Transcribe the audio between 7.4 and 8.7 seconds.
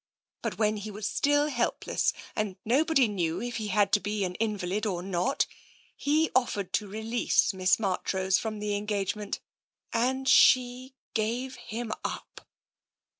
Miss Marchrose from